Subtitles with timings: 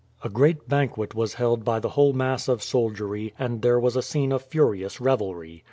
[0.23, 4.01] A great banquet was held by the whole mass of soldiery, and there was a
[4.01, 5.59] scene of furious revelry.